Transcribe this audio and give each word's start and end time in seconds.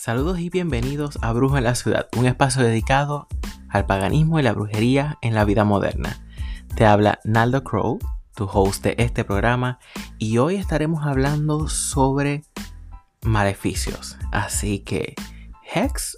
Saludos 0.00 0.38
y 0.38 0.48
bienvenidos 0.48 1.18
a 1.20 1.30
Brujo 1.34 1.58
en 1.58 1.64
la 1.64 1.74
Ciudad, 1.74 2.08
un 2.16 2.24
espacio 2.24 2.62
dedicado 2.62 3.28
al 3.68 3.84
paganismo 3.84 4.40
y 4.40 4.42
la 4.42 4.54
brujería 4.54 5.18
en 5.20 5.34
la 5.34 5.44
vida 5.44 5.64
moderna. 5.64 6.24
Te 6.74 6.86
habla 6.86 7.20
Naldo 7.22 7.62
Crow, 7.64 7.98
tu 8.34 8.48
host 8.50 8.82
de 8.82 8.94
este 8.96 9.24
programa, 9.24 9.78
y 10.16 10.38
hoy 10.38 10.56
estaremos 10.56 11.04
hablando 11.04 11.68
sobre 11.68 12.44
maleficios. 13.20 14.16
Así 14.32 14.78
que, 14.78 15.14
¿hex 15.70 16.16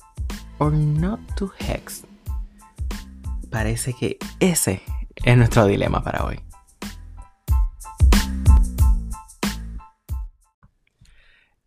or 0.59 0.73
not 0.73 1.19
to 1.35 1.51
hex? 1.59 2.05
Parece 3.51 3.95
que 3.95 4.17
ese 4.39 4.85
es 5.25 5.37
nuestro 5.37 5.67
dilema 5.67 6.05
para 6.05 6.25
hoy. 6.25 6.41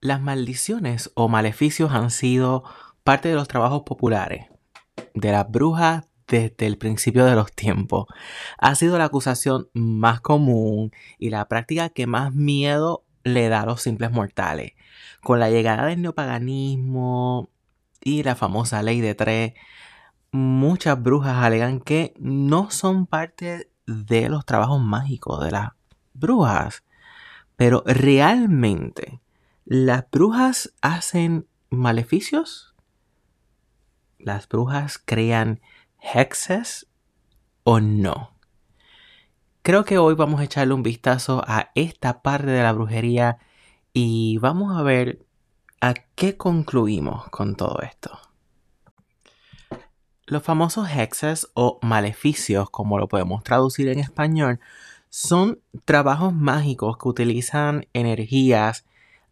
Las 0.06 0.22
maldiciones 0.22 1.10
o 1.16 1.28
maleficios 1.30 1.92
han 1.92 2.12
sido 2.12 2.64
parte 3.04 3.30
de 3.30 3.34
los 3.34 3.48
trabajos 3.48 3.82
populares 3.88 4.46
de 5.16 5.32
las 5.32 5.50
brujas 5.50 6.08
desde 6.28 6.68
el 6.68 6.78
principio 6.78 7.26
de 7.26 7.34
los 7.34 7.52
tiempos. 7.52 8.06
Ha 8.60 8.76
sido 8.76 9.00
la 9.00 9.06
acusación 9.06 9.68
más 9.74 10.22
común 10.22 10.92
y 11.18 11.32
la 11.32 11.48
práctica 11.48 11.90
que 11.90 12.06
más 12.06 12.36
miedo 12.36 13.04
le 13.24 13.50
da 13.50 13.62
a 13.62 13.66
los 13.66 13.82
simples 13.82 14.12
mortales. 14.12 14.74
Con 15.24 15.40
la 15.40 15.50
llegada 15.50 15.88
del 15.88 16.04
neopaganismo 16.04 17.50
y 18.00 18.22
la 18.22 18.36
famosa 18.36 18.84
ley 18.84 19.02
de 19.02 19.16
tres, 19.16 19.54
muchas 20.32 21.02
brujas 21.02 21.38
alegan 21.44 21.80
que 21.80 22.14
no 22.20 22.70
son 22.70 23.08
parte 23.08 23.72
de 23.88 24.30
los 24.30 24.46
trabajos 24.46 24.80
mágicos 24.80 25.44
de 25.44 25.50
las 25.50 25.72
brujas. 26.14 26.84
Pero 27.56 27.82
realmente 27.88 29.25
¿Las 29.68 30.08
brujas 30.12 30.76
hacen 30.82 31.48
maleficios? 31.72 32.76
¿Las 34.20 34.48
brujas 34.48 35.02
crean 35.04 35.60
hexes 36.00 36.86
o 37.64 37.80
no? 37.80 38.38
Creo 39.64 39.84
que 39.84 39.98
hoy 39.98 40.14
vamos 40.14 40.40
a 40.40 40.44
echarle 40.44 40.76
un 40.76 40.84
vistazo 40.84 41.44
a 41.48 41.72
esta 41.74 42.22
parte 42.22 42.52
de 42.52 42.62
la 42.62 42.74
brujería 42.74 43.40
y 43.92 44.38
vamos 44.38 44.78
a 44.78 44.84
ver 44.84 45.26
a 45.82 45.96
qué 46.14 46.38
concluimos 46.38 47.28
con 47.30 47.56
todo 47.56 47.80
esto. 47.82 48.20
Los 50.28 50.44
famosos 50.44 50.88
hexes 50.96 51.50
o 51.56 51.80
maleficios, 51.82 52.70
como 52.70 53.00
lo 53.00 53.08
podemos 53.08 53.44
traducir 53.44 53.88
en 53.88 53.98
español, 53.98 54.60
son 55.10 55.60
trabajos 55.86 56.36
mágicos 56.36 57.00
que 57.00 57.10
utilizan 57.10 57.88
energías 57.94 58.86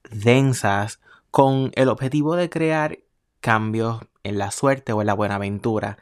densas 0.10 1.00
con 1.32 1.72
el 1.76 1.90
objetivo 1.90 2.36
de 2.36 2.50
crear 2.50 3.00
cambios 3.40 4.02
en 4.24 4.38
la 4.38 4.52
suerte 4.52 4.94
o 4.94 5.02
en 5.02 5.08
la 5.08 5.14
buena 5.14 5.36
aventura 5.36 5.98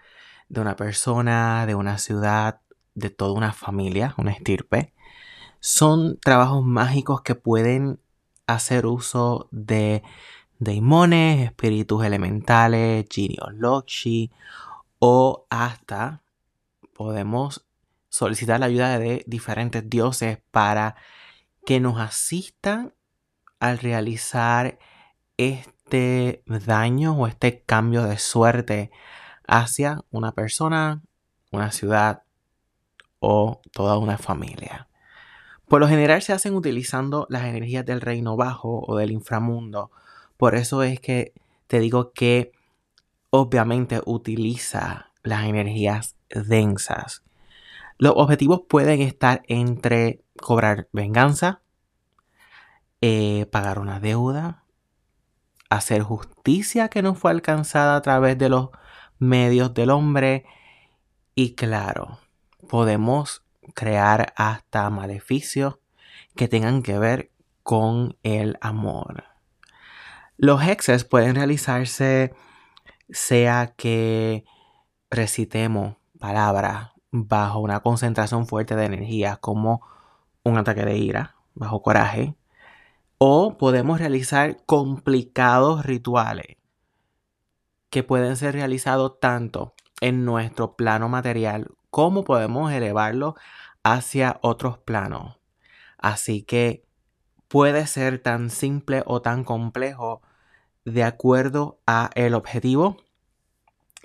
de 0.50 0.62
una 0.62 0.76
persona, 0.76 1.66
de 1.66 1.76
una 1.76 1.98
ciudad, 1.98 2.62
de 2.94 3.10
toda 3.10 3.34
una 3.34 3.54
familia, 3.54 4.14
una 4.18 4.32
estirpe. 4.32 4.94
Son 5.60 6.18
trabajos 6.20 6.64
mágicos 6.66 7.22
que 7.22 7.36
pueden 7.36 8.00
hacer 8.48 8.86
uso 8.86 9.48
de 9.52 10.04
daimones, 10.60 11.46
espíritus 11.46 12.04
elementales, 12.06 13.06
lochi 13.54 14.32
o 15.00 15.48
hasta 15.50 16.22
podemos 16.94 17.66
solicitar 18.10 18.60
la 18.60 18.68
ayuda 18.68 19.00
de 19.00 19.24
diferentes 19.26 19.90
dioses 19.90 20.40
para 20.52 20.96
que 21.66 21.80
nos 21.80 22.00
asistan 22.00 22.94
al 23.62 23.78
realizar 23.78 24.80
este 25.38 26.44
daño 26.46 27.16
o 27.16 27.28
este 27.28 27.62
cambio 27.62 28.04
de 28.04 28.18
suerte 28.18 28.92
hacia 29.48 30.02
una 30.10 30.32
persona, 30.34 31.04
una 31.52 31.72
ciudad 31.72 32.24
o 33.20 33.62
toda 33.72 34.00
una 34.00 34.18
familia. 34.18 34.90
Por 35.68 35.80
lo 35.80 35.88
general 35.88 36.24
se 36.24 36.34
hacen 36.34 36.56
utilizando 36.56 37.28
las 37.30 37.46
energías 37.46 37.86
del 37.86 38.02
reino 38.02 38.36
bajo 38.36 38.84
o 38.86 38.98
del 38.98 39.12
inframundo. 39.12 39.92
Por 40.38 40.56
eso 40.56 40.82
es 40.82 41.00
que 41.00 41.34
te 41.68 41.80
digo 41.80 42.14
que 42.14 42.52
obviamente 43.30 44.02
utiliza 44.06 45.12
las 45.22 45.46
energías 45.46 46.18
densas. 46.30 47.24
Los 48.00 48.14
objetivos 48.16 48.64
pueden 48.68 49.02
estar 49.02 49.44
entre 49.48 50.24
cobrar 50.36 50.90
venganza, 50.92 51.61
eh, 53.02 53.48
pagar 53.52 53.80
una 53.80 54.00
deuda, 54.00 54.64
hacer 55.70 56.04
justicia 56.04 56.90
que 56.90 57.02
no 57.02 57.16
fue 57.16 57.32
alcanzada 57.32 57.96
a 57.96 58.02
través 58.02 58.38
de 58.38 58.50
los 58.50 58.70
medios 59.20 59.74
del 59.74 59.90
hombre 59.90 60.46
y 61.36 61.56
claro, 61.56 62.20
podemos 62.70 63.44
crear 63.74 64.34
hasta 64.36 64.90
maleficios 64.90 65.80
que 66.36 66.48
tengan 66.48 66.84
que 66.84 67.00
ver 67.00 67.32
con 67.64 68.18
el 68.24 68.58
amor. 68.62 69.24
Los 70.38 70.62
hexes 70.64 71.04
pueden 71.04 71.36
realizarse 71.36 72.34
sea 73.10 73.74
que 73.76 74.46
recitemos 75.10 75.98
palabras 76.20 76.92
bajo 77.12 77.60
una 77.60 77.82
concentración 77.82 78.48
fuerte 78.48 78.76
de 78.76 78.86
energía 78.86 79.38
como 79.38 79.82
un 80.44 80.58
ataque 80.58 80.86
de 80.86 80.98
ira, 80.98 81.36
bajo 81.54 81.82
coraje, 81.82 82.36
o 83.24 83.56
podemos 83.56 84.00
realizar 84.00 84.58
complicados 84.66 85.86
rituales 85.86 86.58
que 87.92 88.02
pueden 88.02 88.36
ser 88.36 88.56
realizados 88.56 89.20
tanto 89.20 89.76
en 90.00 90.26
nuestro 90.26 90.76
plano 90.76 91.08
material 91.08 91.68
como 91.92 92.24
podemos 92.24 92.72
elevarlo 92.72 93.36
hacia 93.84 94.40
otros 94.42 94.80
planos. 94.80 95.38
Así 96.00 96.42
que 96.42 96.84
puede 97.48 97.86
ser 97.86 98.18
tan 98.18 98.50
simple 98.50 99.04
o 99.06 99.22
tan 99.22 99.44
complejo 99.44 100.24
de 100.84 101.04
acuerdo 101.04 101.80
a 101.86 102.10
el 102.16 102.34
objetivo 102.34 102.98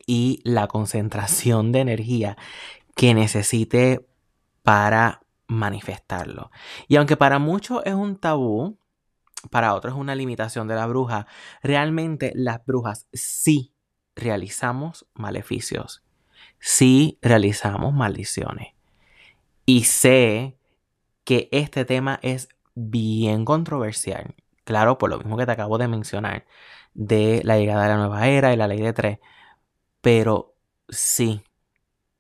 y 0.07 0.43
la 0.45 0.67
concentración 0.67 1.73
de 1.73 1.81
energía 1.81 2.37
que 2.95 3.15
necesite 3.15 4.07
para 4.63 5.23
manifestarlo. 5.47 6.51
Y 6.87 6.97
aunque 6.97 7.17
para 7.17 7.39
muchos 7.39 7.81
es 7.87 7.95
un 7.95 8.19
tabú, 8.19 8.77
para 9.51 9.75
otros 9.75 9.95
es 9.95 10.01
una 10.01 10.15
limitación 10.15 10.69
de 10.69 10.75
la 10.75 10.87
bruja. 10.87 11.27
Realmente 11.63 12.33
las 12.35 12.65
brujas 12.65 13.07
sí 13.13 13.75
realizamos 14.15 15.07
maleficios, 15.15 16.03
sí 16.59 17.19
realizamos 17.23 17.93
maldiciones. 17.95 18.75
Y 19.67 19.85
sé 19.85 20.57
que 21.25 21.49
este 21.51 21.85
tema 21.85 22.21
es 22.23 22.49
bien 22.75 23.45
controversial. 23.45 24.35
Claro, 24.65 24.99
por 24.99 25.11
lo 25.11 25.19
mismo 25.19 25.37
que 25.37 25.47
te 25.47 25.53
acabo 25.53 25.79
de 25.79 25.89
mencionar, 25.89 26.47
de 26.95 27.43
la 27.45 27.59
llegada 27.59 27.83
de 27.85 27.89
la 27.91 27.97
nueva 27.97 28.29
era 28.29 28.53
y 28.53 28.57
la 28.57 28.69
ley 28.69 28.81
de 28.81 28.93
tres. 28.93 29.19
Pero 30.01 30.55
sí, 30.89 31.43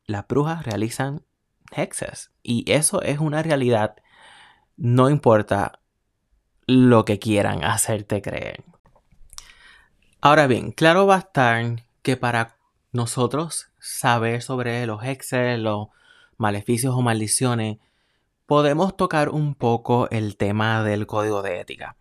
las 0.06 0.26
brujas 0.26 0.64
realizan 0.64 1.24
hexes. 1.72 2.32
Y 2.42 2.70
eso 2.70 3.02
es 3.02 3.18
una 3.18 3.42
realidad. 3.42 3.96
No 4.76 5.08
importa 5.10 5.80
lo 6.66 7.04
que 7.04 7.18
quieran 7.18 7.64
hacerte 7.64 8.22
creer. 8.22 8.64
Ahora 10.20 10.46
bien, 10.46 10.72
claro 10.72 11.06
va 11.06 11.16
a 11.16 11.20
estar 11.20 11.82
que 12.02 12.16
para 12.16 12.56
nosotros 12.92 13.68
saber 13.78 14.42
sobre 14.42 14.84
los 14.86 15.04
hexes, 15.04 15.58
los 15.58 15.88
maleficios 16.36 16.94
o 16.94 17.02
maldiciones, 17.02 17.78
podemos 18.46 18.96
tocar 18.96 19.28
un 19.28 19.54
poco 19.54 20.08
el 20.10 20.36
tema 20.36 20.82
del 20.82 21.06
código 21.06 21.42
de 21.42 21.60
ética. 21.60 21.96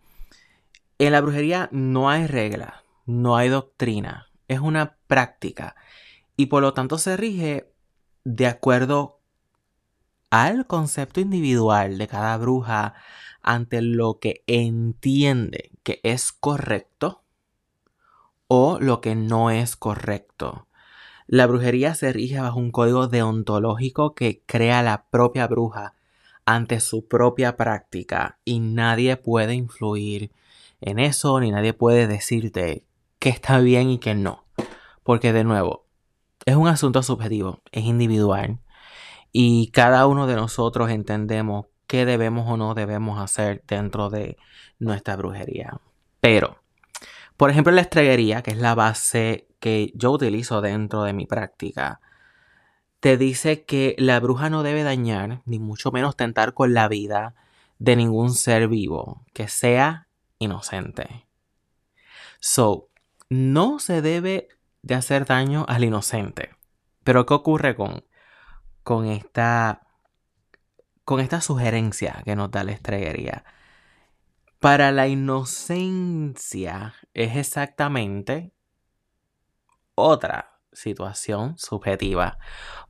En 0.98 1.12
la 1.12 1.20
brujería 1.20 1.68
no 1.72 2.08
hay 2.08 2.26
regla, 2.26 2.82
no 3.04 3.36
hay 3.36 3.48
doctrina, 3.48 4.28
es 4.48 4.60
una 4.60 4.96
práctica 5.06 5.76
y 6.36 6.46
por 6.46 6.62
lo 6.62 6.74
tanto 6.74 6.98
se 6.98 7.16
rige 7.16 7.72
de 8.24 8.46
acuerdo 8.46 9.20
al 10.30 10.66
concepto 10.66 11.20
individual 11.20 11.98
de 11.98 12.08
cada 12.08 12.36
bruja, 12.36 12.94
ante 13.46 13.80
lo 13.80 14.18
que 14.18 14.42
entiende 14.46 15.70
que 15.82 16.00
es 16.02 16.32
correcto 16.32 17.22
o 18.48 18.78
lo 18.80 19.00
que 19.00 19.14
no 19.14 19.50
es 19.50 19.76
correcto. 19.76 20.66
La 21.26 21.46
brujería 21.46 21.94
se 21.94 22.12
rige 22.12 22.40
bajo 22.40 22.58
un 22.58 22.70
código 22.70 23.06
deontológico 23.08 24.14
que 24.14 24.42
crea 24.46 24.82
la 24.82 25.06
propia 25.10 25.46
bruja 25.46 25.94
ante 26.44 26.80
su 26.80 27.08
propia 27.08 27.56
práctica 27.56 28.38
y 28.44 28.60
nadie 28.60 29.16
puede 29.16 29.54
influir 29.54 30.32
en 30.80 30.98
eso 30.98 31.40
ni 31.40 31.50
nadie 31.50 31.72
puede 31.72 32.06
decirte 32.06 32.84
que 33.18 33.28
está 33.30 33.58
bien 33.60 33.90
y 33.90 33.98
que 33.98 34.14
no. 34.14 34.44
Porque 35.02 35.32
de 35.32 35.44
nuevo, 35.44 35.86
es 36.44 36.56
un 36.56 36.68
asunto 36.68 37.02
subjetivo, 37.02 37.60
es 37.72 37.84
individual 37.84 38.58
y 39.32 39.68
cada 39.68 40.06
uno 40.06 40.26
de 40.26 40.34
nosotros 40.34 40.90
entendemos 40.90 41.66
qué 41.86 42.04
debemos 42.04 42.48
o 42.48 42.56
no 42.56 42.74
debemos 42.74 43.20
hacer 43.20 43.62
dentro 43.66 44.10
de 44.10 44.36
nuestra 44.78 45.16
brujería. 45.16 45.80
Pero, 46.20 46.58
Por 47.36 47.50
ejemplo, 47.50 47.70
la 47.72 47.82
estrellería, 47.82 48.42
que 48.42 48.52
es 48.52 48.56
la 48.56 48.74
base 48.74 49.46
que 49.60 49.92
yo 49.94 50.10
utilizo 50.10 50.62
dentro 50.62 51.02
de 51.02 51.12
mi 51.12 51.26
práctica, 51.26 52.00
te 53.00 53.16
dice 53.18 53.64
que 53.64 53.94
la 53.98 54.20
bruja 54.20 54.48
no 54.48 54.62
debe 54.62 54.82
dañar, 54.82 55.42
ni 55.44 55.58
mucho 55.58 55.92
menos 55.92 56.16
tentar 56.16 56.54
con 56.54 56.72
la 56.72 56.88
vida 56.88 57.34
de 57.78 57.96
ningún 57.96 58.32
ser 58.32 58.68
vivo 58.68 59.24
que 59.34 59.48
sea 59.48 60.08
inocente. 60.38 61.26
So, 62.40 62.88
no 63.28 63.78
se 63.78 64.02
debe 64.02 64.48
de 64.82 64.94
hacer 64.94 65.26
daño 65.26 65.66
al 65.68 65.84
inocente. 65.84 66.50
Pero 67.04 67.26
¿qué 67.26 67.34
ocurre 67.34 67.76
con, 67.76 68.04
con, 68.82 69.06
esta, 69.06 69.85
con 71.06 71.20
esta 71.20 71.40
sugerencia 71.40 72.20
que 72.26 72.36
nos 72.36 72.50
da 72.50 72.64
la 72.64 72.72
estrellería? 72.72 73.44
Para 74.58 74.92
la 74.92 75.06
inocencia 75.06 76.94
es 77.14 77.36
exactamente 77.36 78.52
otra 79.94 80.58
situación 80.72 81.56
subjetiva. 81.58 82.38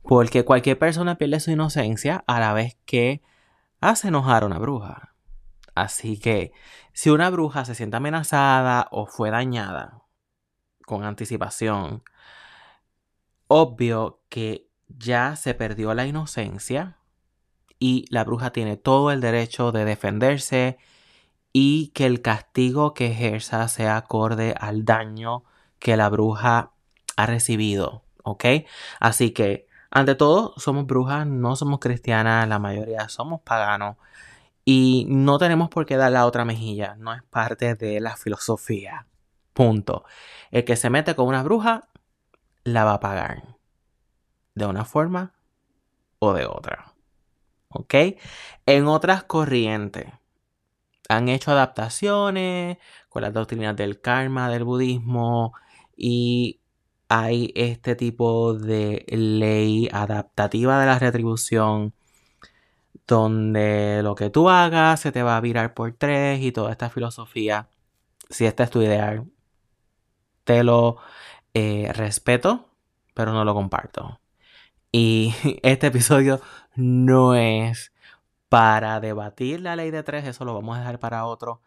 Porque 0.01 0.43
cualquier 0.43 0.79
persona 0.79 1.15
pierde 1.15 1.39
su 1.39 1.51
inocencia 1.51 2.23
a 2.27 2.39
la 2.39 2.53
vez 2.53 2.77
que 2.85 3.21
hace 3.79 4.07
enojar 4.09 4.43
a 4.43 4.47
una 4.47 4.57
bruja. 4.57 5.15
Así 5.75 6.19
que 6.19 6.51
si 6.93 7.11
una 7.11 7.29
bruja 7.29 7.65
se 7.65 7.75
siente 7.75 7.97
amenazada 7.97 8.87
o 8.91 9.05
fue 9.05 9.29
dañada 9.29 10.01
con 10.87 11.03
anticipación, 11.03 12.03
obvio 13.45 14.23
que 14.29 14.71
ya 14.87 15.35
se 15.35 15.53
perdió 15.53 15.93
la 15.93 16.07
inocencia 16.07 16.96
y 17.79 18.05
la 18.09 18.23
bruja 18.23 18.51
tiene 18.51 18.77
todo 18.77 19.11
el 19.11 19.21
derecho 19.21 19.71
de 19.71 19.85
defenderse 19.85 20.77
y 21.53 21.89
que 21.89 22.05
el 22.05 22.21
castigo 22.21 22.93
que 22.93 23.07
ejerza 23.07 23.67
sea 23.67 23.97
acorde 23.97 24.55
al 24.59 24.85
daño 24.85 25.43
que 25.79 25.97
la 25.97 26.09
bruja 26.09 26.71
ha 27.15 27.25
recibido, 27.25 28.03
¿ok? 28.23 28.45
Así 28.99 29.31
que, 29.31 29.67
ante 29.89 30.15
todo, 30.15 30.53
somos 30.57 30.85
brujas, 30.85 31.25
no 31.25 31.55
somos 31.55 31.79
cristianas, 31.79 32.47
la 32.47 32.59
mayoría 32.59 33.09
somos 33.09 33.41
paganos 33.41 33.97
y 34.65 35.05
no 35.07 35.37
tenemos 35.37 35.69
por 35.69 35.85
qué 35.85 35.95
dar 35.97 36.11
la 36.11 36.25
otra 36.25 36.45
mejilla, 36.45 36.95
no 36.97 37.13
es 37.13 37.23
parte 37.23 37.75
de 37.75 38.01
la 38.01 38.17
filosofía. 38.17 39.07
Punto. 39.53 40.03
El 40.51 40.65
que 40.65 40.75
se 40.75 40.89
mete 40.89 41.15
con 41.15 41.27
una 41.27 41.41
bruja, 41.41 41.87
la 42.63 42.83
va 42.83 42.95
a 42.95 42.99
pagar. 42.99 43.43
De 44.55 44.65
una 44.65 44.83
forma 44.83 45.33
o 46.19 46.33
de 46.33 46.45
otra. 46.45 46.96
¿Ok? 47.69 47.93
En 48.65 48.87
otras 48.87 49.23
corrientes, 49.23 50.07
han 51.09 51.29
hecho 51.29 51.51
adaptaciones 51.51 52.77
con 53.09 53.21
las 53.23 53.33
doctrinas 53.33 53.75
del 53.75 54.01
karma, 54.01 54.49
del 54.49 54.63
budismo, 54.63 55.53
y 55.95 56.61
hay 57.09 57.53
este 57.55 57.95
tipo 57.95 58.53
de 58.53 59.05
ley 59.09 59.89
adaptativa 59.91 60.79
de 60.79 60.85
la 60.85 60.99
retribución 60.99 61.93
donde 63.07 64.01
lo 64.03 64.15
que 64.15 64.29
tú 64.29 64.49
hagas 64.49 64.99
se 64.99 65.11
te 65.11 65.23
va 65.23 65.37
a 65.37 65.41
virar 65.41 65.73
por 65.73 65.93
tres 65.93 66.41
y 66.41 66.51
toda 66.51 66.71
esta 66.71 66.89
filosofía, 66.89 67.69
si 68.29 68.45
esta 68.45 68.63
es 68.63 68.69
tu 68.71 68.81
ideal, 68.81 69.25
te 70.43 70.63
lo 70.63 70.97
eh, 71.53 71.91
respeto, 71.93 72.69
pero 73.13 73.33
no 73.33 73.43
lo 73.45 73.53
comparto. 73.53 74.19
Y 74.99 75.35
este 75.61 75.87
episodio 75.87 76.41
no 76.75 77.35
es 77.35 77.93
para 78.49 78.99
debatir 78.99 79.61
la 79.61 79.75
ley 79.75 79.91
de 79.91 80.01
tres, 80.01 80.25
eso 80.25 80.43
lo 80.43 80.55
vamos 80.55 80.75
a 80.75 80.79
dejar 80.79 80.97
para 80.97 81.25
otro, 81.25 81.61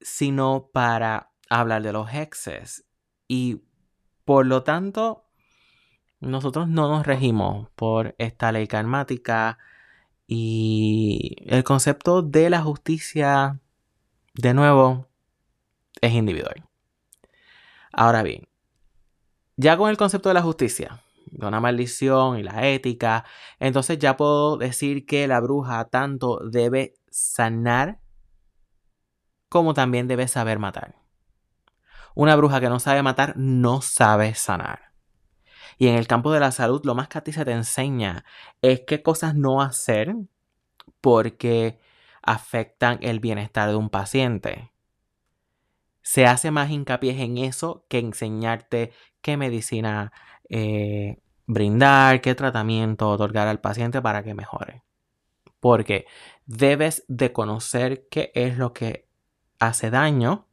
sino 0.00 0.70
para 0.72 1.32
hablar 1.50 1.82
de 1.82 1.92
los 1.92 2.08
hexes. 2.10 2.86
Y 3.28 3.60
por 4.24 4.46
lo 4.46 4.62
tanto, 4.62 5.26
nosotros 6.20 6.66
no 6.66 6.88
nos 6.88 7.06
regimos 7.06 7.68
por 7.74 8.14
esta 8.16 8.52
ley 8.52 8.66
karmática 8.66 9.58
y 10.26 11.36
el 11.44 11.64
concepto 11.64 12.22
de 12.22 12.48
la 12.48 12.62
justicia, 12.62 13.60
de 14.32 14.54
nuevo, 14.54 15.08
es 16.00 16.14
individual. 16.14 16.66
Ahora 17.92 18.22
bien, 18.22 18.48
ya 19.56 19.76
con 19.76 19.90
el 19.90 19.98
concepto 19.98 20.30
de 20.30 20.34
la 20.36 20.42
justicia, 20.42 21.02
de 21.32 21.46
una 21.46 21.60
maldición 21.60 22.38
y 22.38 22.42
la 22.42 22.68
ética, 22.68 23.24
entonces 23.58 23.98
ya 23.98 24.16
puedo 24.16 24.58
decir 24.58 25.06
que 25.06 25.26
la 25.26 25.40
bruja 25.40 25.86
tanto 25.86 26.38
debe 26.50 26.94
sanar 27.10 28.00
como 29.48 29.74
también 29.74 30.08
debe 30.08 30.28
saber 30.28 30.58
matar. 30.58 30.96
Una 32.14 32.36
bruja 32.36 32.60
que 32.60 32.68
no 32.68 32.78
sabe 32.78 33.02
matar 33.02 33.34
no 33.36 33.80
sabe 33.80 34.34
sanar. 34.34 34.92
Y 35.78 35.88
en 35.88 35.94
el 35.94 36.06
campo 36.06 36.32
de 36.32 36.40
la 36.40 36.52
salud, 36.52 36.82
lo 36.84 36.94
más 36.94 37.08
que 37.08 37.18
a 37.18 37.24
ti 37.24 37.32
se 37.32 37.44
te 37.44 37.52
enseña 37.52 38.24
es 38.60 38.82
qué 38.86 39.02
cosas 39.02 39.34
no 39.34 39.62
hacer 39.62 40.14
porque 41.00 41.80
afectan 42.22 42.98
el 43.00 43.20
bienestar 43.20 43.70
de 43.70 43.76
un 43.76 43.88
paciente. 43.88 44.72
Se 46.02 46.26
hace 46.26 46.50
más 46.50 46.70
hincapié 46.70 47.22
en 47.22 47.38
eso 47.38 47.86
que 47.88 47.98
enseñarte 47.98 48.92
qué 49.22 49.36
medicina 49.36 50.12
eh, 50.52 51.18
brindar, 51.46 52.20
qué 52.20 52.34
tratamiento 52.34 53.08
otorgar 53.08 53.48
al 53.48 53.60
paciente 53.60 54.02
para 54.02 54.22
que 54.22 54.34
mejore. 54.34 54.84
Porque 55.60 56.06
debes 56.44 57.04
de 57.08 57.32
conocer 57.32 58.06
qué 58.10 58.30
es 58.34 58.58
lo 58.58 58.74
que 58.74 59.08
hace 59.58 59.90
daño 59.90 60.46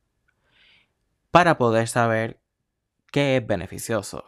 para 1.31 1.57
poder 1.57 1.89
saber 1.89 2.41
qué 3.11 3.37
es 3.37 3.45
beneficioso. 3.45 4.23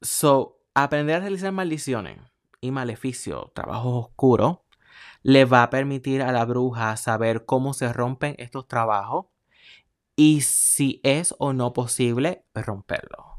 So, 0.00 0.58
aprender 0.74 1.16
a 1.16 1.20
realizar 1.20 1.52
maldiciones 1.52 2.18
y 2.60 2.72
maleficios, 2.72 3.54
trabajos 3.54 4.06
oscuros, 4.06 4.58
le 5.22 5.44
va 5.44 5.62
a 5.62 5.70
permitir 5.70 6.20
a 6.22 6.32
la 6.32 6.44
bruja 6.44 6.96
saber 6.96 7.44
cómo 7.44 7.74
se 7.74 7.92
rompen 7.92 8.34
estos 8.38 8.66
trabajos 8.66 9.26
y 10.16 10.40
si 10.40 11.00
es 11.04 11.32
o 11.38 11.52
no 11.52 11.72
posible 11.72 12.44
romperlo. 12.54 13.31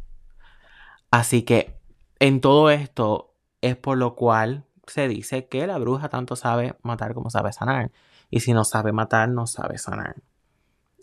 Así 1.14 1.44
que 1.44 1.80
en 2.18 2.42
todo 2.42 2.72
esto 2.72 3.36
es 3.62 3.76
por 3.76 4.00
lo 4.00 4.16
cual 4.16 4.66
se 4.88 5.08
dice 5.08 5.46
que 5.48 5.68
la 5.68 5.78
bruja 5.78 6.10
tanto 6.10 6.36
sabe 6.36 6.76
matar 6.82 7.14
como 7.14 7.30
sabe 7.30 7.54
sanar. 7.54 7.92
Y 8.32 8.40
si 8.40 8.52
no 8.52 8.66
sabe 8.66 8.94
matar, 8.94 9.30
no 9.30 9.46
sabe 9.46 9.78
sanar. 9.78 10.16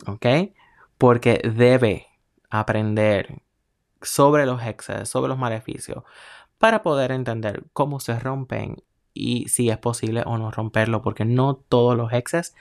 ¿Ok? 0.05 0.25
Porque 0.97 1.41
debe 1.55 2.07
aprender 2.49 3.41
sobre 4.01 4.45
los 4.45 4.61
hexes, 4.61 5.07
sobre 5.07 5.29
los 5.29 5.37
maleficios, 5.37 6.03
para 6.57 6.83
poder 6.83 7.13
entender 7.13 7.63
cómo 7.71 8.01
se 8.01 8.19
rompen 8.19 8.83
y 9.13 9.47
si 9.47 9.69
es 9.69 9.77
posible 9.77 10.23
o 10.25 10.37
no 10.37 10.51
romperlo, 10.51 11.01
porque 11.01 11.23
no 11.23 11.55
todos 11.55 11.95
los 11.95 12.11
hexes 12.11 12.53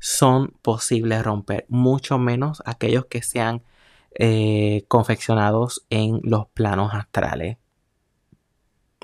son 0.00 0.48
posibles 0.60 1.24
romper, 1.24 1.64
mucho 1.70 2.18
menos 2.18 2.62
aquellos 2.66 3.06
que 3.06 3.22
sean 3.22 3.62
eh, 4.12 4.84
confeccionados 4.88 5.86
en 5.90 6.20
los 6.22 6.48
planos 6.48 6.94
astrales 6.94 7.58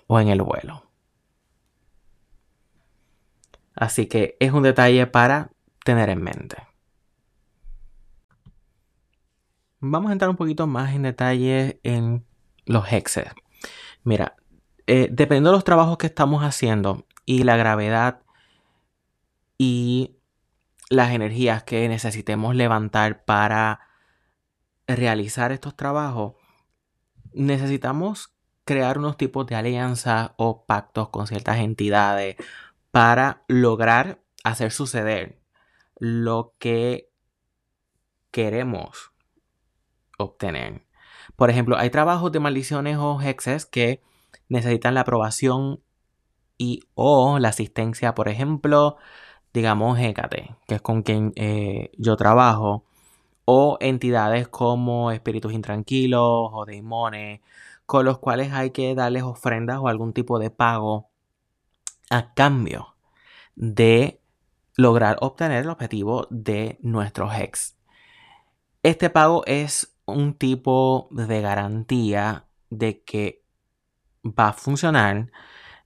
o 0.06 0.20
en 0.20 0.28
el 0.28 0.42
vuelo. 0.42 0.82
Así 3.75 4.06
que 4.06 4.36
es 4.40 4.52
un 4.52 4.62
detalle 4.62 5.06
para 5.06 5.50
tener 5.84 6.08
en 6.08 6.22
mente. 6.22 6.56
Vamos 9.80 10.10
a 10.10 10.12
entrar 10.12 10.30
un 10.30 10.36
poquito 10.36 10.66
más 10.66 10.94
en 10.94 11.02
detalle 11.02 11.80
en 11.82 12.25
los 12.64 12.90
hexes. 12.90 13.26
Mira, 14.02 14.34
eh, 14.86 15.08
dependiendo 15.10 15.50
de 15.50 15.56
los 15.56 15.64
trabajos 15.64 15.98
que 15.98 16.06
estamos 16.06 16.42
haciendo 16.42 17.06
y 17.25 17.42
la 17.42 17.56
gravedad 17.56 18.22
y 19.58 20.16
las 20.88 21.10
energías 21.10 21.62
que 21.64 21.88
necesitemos 21.88 22.54
levantar 22.54 23.25
para 23.25 23.86
realizar 24.87 25.52
estos 25.52 25.76
trabajos, 25.76 26.35
necesitamos 27.33 28.35
crear 28.64 28.99
unos 28.99 29.16
tipos 29.16 29.47
de 29.47 29.55
alianzas 29.55 30.33
o 30.37 30.64
pactos 30.64 31.09
con 31.11 31.26
ciertas 31.26 31.59
entidades 31.59 32.37
para 32.90 33.45
lograr 33.49 34.21
hacer 34.43 34.73
suceder 34.73 35.40
lo 35.99 36.55
que 36.59 37.11
queremos 38.31 39.12
obtener. 40.19 40.87
Por 41.37 41.50
ejemplo, 41.50 41.76
hay 41.76 41.90
trabajos 41.90 42.33
de 42.33 42.40
maldiciones 42.40 42.97
o 42.99 43.21
hexes 43.21 43.66
que 43.66 44.02
necesitan 44.49 44.95
la 44.95 45.00
aprobación 45.02 45.81
y 46.59 46.81
o 46.95 47.38
la 47.38 47.49
asistencia, 47.49 48.14
por 48.14 48.28
ejemplo, 48.28 48.97
digamos 49.52 49.99
Hécate, 49.99 50.57
que 50.66 50.76
es 50.76 50.83
con 50.83 51.02
quien 51.02 51.33
eh, 51.37 51.90
yo 51.99 52.16
trabajo, 52.16 52.85
o 53.47 53.79
entidades 53.81 54.49
como 54.49 55.12
espíritus 55.12 55.53
intranquilos 55.53 56.50
o 56.53 56.65
demones, 56.67 57.41
con 57.87 58.05
los 58.05 58.19
cuales 58.19 58.53
hay 58.53 58.71
que 58.71 58.95
darles 58.95 59.23
ofrendas 59.23 59.79
o 59.79 59.88
algún 59.88 60.12
tipo 60.12 60.38
de 60.38 60.50
pago 60.50 61.09
a 62.11 62.35
cambio 62.35 62.97
de 63.55 64.21
lograr 64.76 65.17
obtener 65.21 65.62
el 65.62 65.71
objetivo 65.71 66.26
de 66.31 66.79
nuestros 66.83 67.33
hex. 67.35 67.76
Este 68.83 69.11
pago 69.11 69.45
es 69.47 69.97
un 70.07 70.35
tipo 70.35 71.09
de 71.12 71.41
garantía 71.41 72.47
de 72.69 73.03
que 73.03 73.45
va 74.25 74.49
a 74.49 74.53
funcionar, 74.53 75.31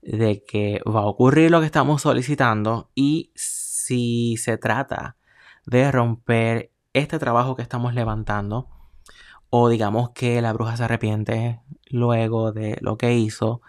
de 0.01 0.43
que 0.43 0.81
va 0.87 1.01
a 1.01 1.05
ocurrir 1.05 1.51
lo 1.51 1.59
que 1.59 1.67
estamos 1.67 2.01
solicitando 2.01 2.91
y 2.95 3.31
si 3.35 4.35
se 4.37 4.57
trata 4.57 5.17
de 5.65 5.91
romper 5.91 6.71
este 6.93 7.19
trabajo 7.19 7.55
que 7.55 7.61
estamos 7.61 7.93
levantando 7.93 8.67
o 9.49 9.69
digamos 9.69 10.11
que 10.11 10.41
la 10.41 10.53
bruja 10.53 10.77
se 10.77 10.85
arrepiente 10.85 11.59
luego 11.89 12.51
de 12.51 12.77
lo 12.81 12.97
que 12.97 13.13
hizo, 13.15 13.61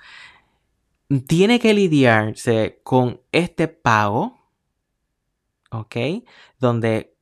tiene 1.26 1.58
que 1.58 1.74
lidiarse 1.74 2.80
con 2.84 3.20
este 3.32 3.68
pago, 3.68 4.38
¿ok? 5.70 5.96
Donde 6.58 7.16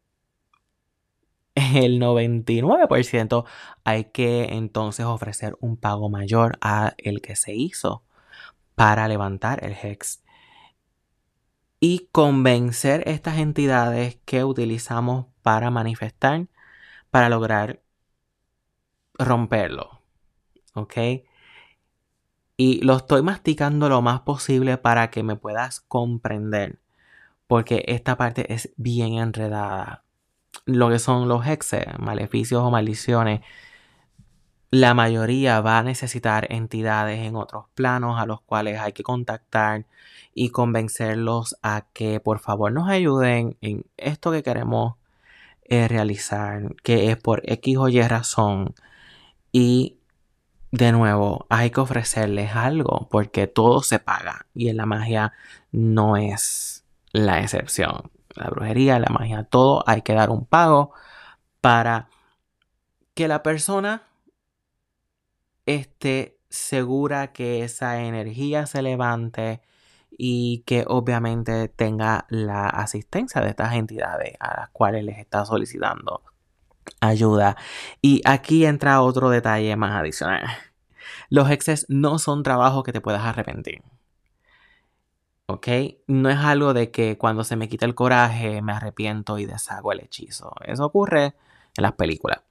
el 1.55 2.01
99% 2.01 3.45
hay 3.85 4.05
que 4.05 4.45
entonces 4.53 5.07
ofrecer 5.07 5.57
un 5.61 5.77
pago 5.77 6.09
mayor 6.09 6.59
a 6.61 6.95
el 6.99 7.21
que 7.23 7.37
se 7.37 7.55
hizo 7.55 8.05
para 8.75 9.09
levantar 9.09 9.65
el 9.65 9.73
HEX 9.73 10.23
y 11.81 12.09
convencer 12.13 13.03
estas 13.09 13.39
entidades 13.39 14.19
que 14.27 14.45
utilizamos 14.45 15.27
para 15.43 15.71
manifestar, 15.71 16.47
para 17.11 17.31
lograr 17.31 17.81
romperlo. 19.15 20.03
¿Ok? 20.75 20.97
Y 22.57 22.83
lo 22.85 22.97
estoy 22.97 23.23
masticando 23.23 23.89
lo 23.89 24.03
más 24.03 24.21
posible 24.21 24.77
para 24.77 25.11
que 25.11 25.23
me 25.23 25.37
puedas 25.37 25.81
comprender. 25.81 26.79
Porque 27.47 27.85
esta 27.89 28.17
parte 28.17 28.53
es 28.53 28.73
bien 28.77 29.15
enredada. 29.15 30.05
Lo 30.67 30.91
que 30.91 30.99
son 30.99 31.29
los 31.29 31.47
hexes, 31.47 31.87
maleficios 31.99 32.63
o 32.63 32.71
maldiciones, 32.71 33.41
la 34.71 34.95
mayoría 34.95 35.61
va 35.61 35.79
a 35.79 35.83
necesitar 35.83 36.47
entidades 36.53 37.21
en 37.21 37.37
otros 37.37 37.67
planos 37.75 38.21
a 38.21 38.27
los 38.27 38.41
cuales 38.41 38.79
hay 38.81 38.93
que 38.93 39.03
contactar 39.03 39.87
y 40.35 40.51
convencerlos 40.51 41.57
a 41.63 41.87
que 41.93 42.21
por 42.21 42.39
favor 42.39 42.73
nos 42.73 42.89
ayuden 42.89 43.57
en 43.61 43.85
esto 43.97 44.31
que 44.31 44.43
queremos 44.45 44.95
eh, 45.65 45.89
realizar, 45.89 46.75
que 46.83 47.11
es 47.11 47.17
por 47.17 47.43
X 47.45 47.77
o 47.79 47.89
Y 47.89 48.01
razón. 48.03 48.75
Y 49.53 49.99
de 50.73 50.93
nuevo, 50.93 51.47
hay 51.51 51.71
que 51.71 51.81
ofrecerles 51.81 52.55
algo 52.55 53.09
porque 53.11 53.47
todo 53.49 53.83
se 53.83 53.99
paga 53.99 54.47
y 54.55 54.69
en 54.69 54.77
la 54.77 54.87
magia 54.87 55.33
no 55.73 56.17
es 56.17 56.85
la 57.13 57.41
excepción. 57.41 58.11
La 58.37 58.49
brujería, 58.51 59.01
la 59.01 59.11
magia, 59.11 59.45
todo 59.45 59.83
hay 59.87 60.03
que 60.03 60.15
dar 60.15 60.31
un 60.31 60.47
pago 60.47 60.93
para 61.61 62.09
que 63.15 63.29
la 63.29 63.43
persona 63.43 64.10
esté 65.75 66.39
segura 66.49 67.33
que 67.33 67.63
esa 67.65 68.03
energía 68.03 68.67
se 68.67 68.83
levante 68.83 69.63
y 70.11 70.65
que 70.67 70.85
obviamente 70.87 71.69
tenga 71.69 72.27
la 72.29 72.69
asistencia 72.69 73.41
de 73.41 73.51
estas 73.51 73.75
entidades 73.75 74.35
a 74.41 74.61
las 74.61 74.71
cuales 74.71 75.05
les 75.05 75.19
está 75.19 75.45
solicitando 75.45 76.23
ayuda. 77.01 77.57
Y 78.03 78.23
aquí 78.25 78.67
entra 78.67 79.03
otro 79.03 79.31
detalle 79.31 79.77
más 79.77 79.93
adicional. 79.93 80.45
Los 81.29 81.51
exes 81.51 81.87
no 81.89 82.19
son 82.19 82.43
trabajos 82.43 82.85
que 82.85 82.93
te 82.93 83.01
puedas 83.01 83.23
arrepentir. 83.25 83.83
¿Ok? 85.47 85.69
No 86.07 86.31
es 86.31 86.39
algo 86.39 86.75
de 86.75 86.91
que 86.91 87.19
cuando 87.19 87.45
se 87.45 87.57
me 87.57 87.69
quita 87.69 87.87
el 87.87 87.95
coraje 87.95 88.63
me 88.63 88.73
arrepiento 88.73 89.39
y 89.39 89.47
deshago 89.47 89.93
el 89.93 90.01
hechizo. 90.01 90.55
Eso 90.65 90.85
ocurre 90.85 91.35
en 91.77 91.83
las 91.83 91.93
películas. 91.93 92.43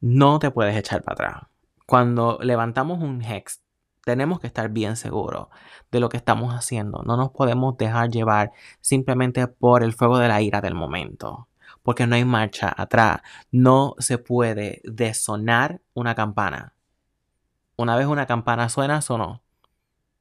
No 0.00 0.38
te 0.38 0.50
puedes 0.50 0.76
echar 0.76 1.02
para 1.02 1.14
atrás. 1.14 1.53
Cuando 1.86 2.38
levantamos 2.42 3.00
un 3.00 3.22
hex, 3.22 3.62
tenemos 4.04 4.40
que 4.40 4.46
estar 4.46 4.68
bien 4.70 4.96
seguros 4.96 5.48
de 5.90 6.00
lo 6.00 6.08
que 6.08 6.16
estamos 6.16 6.54
haciendo. 6.54 7.02
No 7.04 7.16
nos 7.16 7.30
podemos 7.30 7.76
dejar 7.76 8.10
llevar 8.10 8.52
simplemente 8.80 9.46
por 9.46 9.82
el 9.82 9.92
fuego 9.92 10.18
de 10.18 10.28
la 10.28 10.42
ira 10.42 10.60
del 10.60 10.74
momento 10.74 11.48
porque 11.84 12.06
no 12.06 12.16
hay 12.16 12.24
marcha 12.24 12.74
atrás. 12.76 13.20
No 13.52 13.94
se 13.98 14.18
puede 14.18 14.80
desonar 14.84 15.80
una 15.92 16.16
campana. 16.16 16.74
Una 17.76 17.94
vez 17.94 18.06
una 18.06 18.26
campana 18.26 18.68
suena, 18.68 19.02
sonó. 19.02 19.42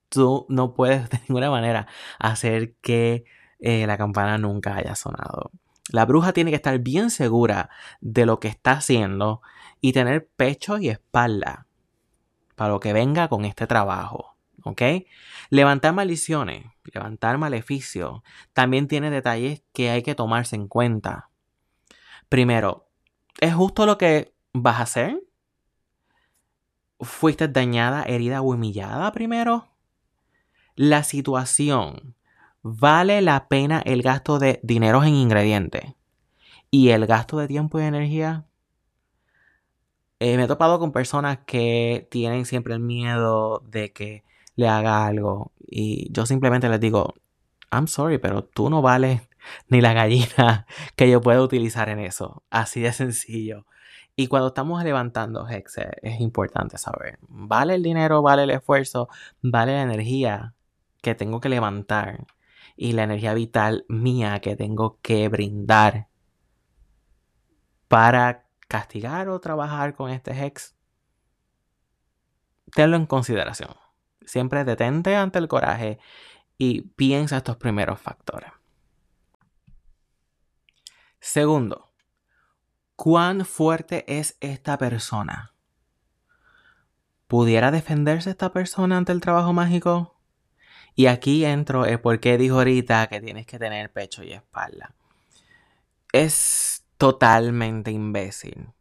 Tú 0.10 0.46
no 0.50 0.76
puedes 0.76 1.10
de 1.10 1.20
ninguna 1.28 1.50
manera 1.50 1.88
hacer 2.20 2.76
que 2.82 3.24
eh, 3.60 3.88
la 3.88 3.98
campana 3.98 4.38
nunca 4.38 4.76
haya 4.76 4.94
sonado. 4.94 5.52
La 5.90 6.06
bruja 6.06 6.34
tiene 6.34 6.52
que 6.52 6.58
estar 6.58 6.78
bien 6.80 7.10
segura 7.10 7.70
de 8.02 8.26
lo 8.26 8.40
que 8.40 8.50
está 8.50 8.74
haciendo 8.74 9.42
y 9.84 9.92
tener 9.92 10.30
pecho 10.38 10.78
y 10.78 10.88
espalda 10.88 11.68
para 12.56 12.72
lo 12.72 12.80
que 12.80 12.94
venga 12.94 13.28
con 13.28 13.44
este 13.44 13.68
trabajo. 13.68 14.38
¿Ok? 14.64 14.82
Levantar 15.50 15.94
maldiciones, 15.94 16.66
levantar 16.86 17.38
maleficios, 17.38 18.22
también 18.54 18.88
tiene 18.88 19.10
detalles 19.10 19.62
que 19.74 19.90
hay 19.90 20.02
que 20.02 20.16
tomarse 20.16 20.56
en 20.56 20.70
cuenta. 20.70 21.30
Primero, 22.30 22.88
¿es 23.42 23.54
justo 23.54 23.86
lo 23.86 23.98
que 23.98 24.34
vas 24.54 24.80
a 24.80 24.84
hacer? 24.84 25.22
¿Fuiste 27.02 27.50
dañada, 27.50 28.04
herida 28.04 28.42
o 28.42 28.54
humillada 28.54 29.12
primero? 29.12 29.68
La 30.76 31.04
situación. 31.04 32.16
¿Vale 32.62 33.22
la 33.22 33.50
pena 33.50 33.82
el 33.84 34.02
gasto 34.02 34.40
de 34.40 34.62
dinero 34.64 35.04
en 35.04 35.16
ingredientes? 35.16 35.96
¿Y 36.72 36.92
el 36.92 37.06
gasto 37.06 37.38
de 37.38 37.50
tiempo 37.50 37.82
y 37.82 37.84
energía? 37.84 38.48
Eh, 40.24 40.38
me 40.38 40.46
he 40.46 40.48
topado 40.48 40.80
con 40.80 40.94
personas 40.94 41.40
que 41.46 42.08
tienen 42.10 42.46
siempre 42.46 42.74
el 42.74 42.80
miedo 42.80 43.62
de 43.68 43.92
que 43.92 44.24
le 44.56 44.70
haga 44.70 45.06
algo. 45.06 45.52
Y 45.68 46.10
yo 46.14 46.26
simplemente 46.26 46.70
les 46.70 46.80
digo, 46.80 47.16
I'm 47.74 47.88
sorry, 47.88 48.20
pero 48.20 48.46
tú 48.46 48.70
no 48.70 48.82
vales 48.82 49.22
ni 49.68 49.82
la 49.82 49.92
gallina 49.92 50.66
que 50.96 51.10
yo 51.10 51.20
pueda 51.20 51.42
utilizar 51.42 51.90
en 51.90 52.00
eso. 52.00 52.42
Así 52.50 52.80
de 52.80 52.94
sencillo. 52.94 53.66
Y 54.16 54.28
cuando 54.28 54.48
estamos 54.48 54.82
levantando 54.86 55.46
es 55.50 56.22
importante 56.22 56.78
saber, 56.78 57.20
¿vale 57.28 57.76
el 57.76 57.84
dinero, 57.84 58.22
vale 58.22 58.44
el 58.44 58.52
esfuerzo, 58.52 59.10
vale 59.42 59.74
la 59.74 59.82
energía 59.82 60.54
que 61.02 61.16
tengo 61.16 61.42
que 61.42 61.50
levantar 61.50 62.26
y 62.78 62.94
la 62.94 63.04
energía 63.04 63.34
vital 63.34 63.84
mía 63.90 64.40
que 64.40 64.56
tengo 64.56 65.00
que 65.02 65.28
brindar 65.28 66.08
para 67.90 68.43
castigar 68.68 69.30
o 69.30 69.40
trabajar 69.40 69.94
con 69.94 70.10
este 70.10 70.32
Hex? 70.32 70.76
Tenlo 72.74 72.98
en 72.98 73.06
consideración. 73.06 73.76
Siempre 74.26 74.64
detente 74.64 75.16
ante 75.16 75.40
el 75.40 75.48
coraje 75.48 76.00
y 76.58 76.82
piensa 76.82 77.38
estos 77.38 77.58
primeros 77.58 78.00
factores. 78.00 78.52
Segundo, 81.20 81.94
¿cuán 82.96 83.46
fuerte 83.46 84.04
es 84.20 84.38
esta 84.40 84.78
persona? 84.78 85.54
¿Pudiera 87.28 87.72
defenderse 87.72 88.30
esta 88.30 88.52
persona 88.52 88.98
ante 88.98 89.12
el 89.12 89.22
trabajo 89.22 89.54
mágico? 89.54 90.20
Y 90.96 91.08
aquí 91.08 91.46
entro 91.46 91.86
el 91.86 92.00
por 92.00 92.20
qué 92.20 92.38
dijo 92.38 92.58
ahorita 92.58 93.08
que 93.08 93.22
tienes 93.22 93.46
que 93.46 93.58
tener 93.58 93.92
pecho 93.92 94.24
y 94.24 94.34
espalda. 94.34 94.94
Es 96.12 96.83
totalmente 97.04 97.92
imbécil 97.92 98.72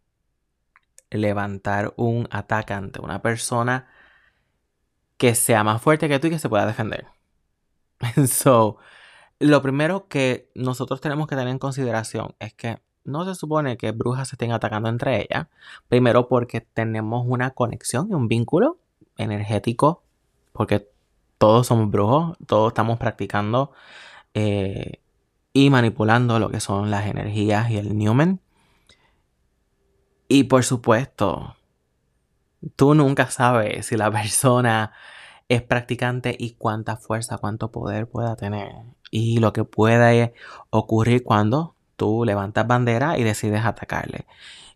levantar 1.11 1.93
un 1.97 2.29
ataque 2.31 2.73
ante 2.73 3.01
una 3.01 3.21
persona 3.21 3.89
que 5.17 5.35
sea 5.35 5.65
más 5.65 5.83
fuerte 5.83 6.09
que 6.09 6.21
tú 6.21 6.29
y 6.29 6.31
que 6.31 6.39
se 6.39 6.49
pueda 6.49 6.65
defender. 6.65 7.09
so, 8.29 8.77
lo 9.41 9.61
primero 9.61 10.07
que 10.07 10.53
nosotros 10.55 11.01
tenemos 11.01 11.27
que 11.27 11.35
tener 11.35 11.51
en 11.51 11.59
consideración 11.59 12.37
es 12.39 12.55
que 12.55 12.79
no 13.03 13.25
se 13.25 13.35
supone 13.35 13.77
que 13.77 13.91
brujas 13.91 14.29
se 14.29 14.37
estén 14.37 14.53
atacando 14.53 14.89
entre 14.89 15.23
ellas. 15.23 15.49
Primero 15.89 16.29
porque 16.29 16.61
tenemos 16.61 17.25
una 17.27 17.51
conexión 17.51 18.07
y 18.09 18.15
un 18.15 18.29
vínculo 18.29 18.79
energético, 19.17 20.05
porque 20.53 20.89
todos 21.39 21.67
somos 21.67 21.91
brujos, 21.91 22.37
todos 22.47 22.69
estamos 22.69 23.01
practicando 23.01 23.73
eh, 24.35 25.02
y 25.53 25.71
manipulando 25.71 26.39
lo 26.39 26.51
que 26.51 26.61
son 26.61 26.91
las 26.91 27.07
energías 27.07 27.71
y 27.71 27.77
el 27.77 27.97
Newman. 27.97 28.41
Y 30.29 30.45
por 30.45 30.65
supuesto, 30.65 31.57
tú 32.77 32.95
nunca 32.95 33.31
sabes 33.31 33.87
si 33.87 33.97
la 33.97 34.11
persona 34.11 34.93
es 35.49 35.63
practicante 35.63 36.35
y 36.39 36.53
cuánta 36.53 36.97
fuerza, 36.97 37.39
cuánto 37.39 37.71
poder 37.71 38.09
pueda 38.09 38.37
tener 38.37 38.73
y 39.11 39.39
lo 39.39 39.53
que 39.53 39.65
puede 39.65 40.33
ocurrir 40.71 41.23
cuando 41.23 41.77
tú 41.97 42.25
levantas 42.25 42.67
bandera 42.67 43.19
y 43.19 43.23
decides 43.23 43.65
atacarle. 43.65 44.27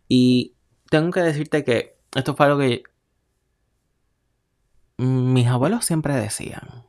Y 0.08 0.54
tengo 0.90 1.10
que 1.10 1.20
decirte 1.20 1.64
que 1.64 1.96
esto 2.14 2.36
fue 2.36 2.46
algo 2.46 2.58
que 2.58 2.82
mis 4.98 5.46
abuelos 5.46 5.84
siempre 5.84 6.14
decían. 6.14 6.85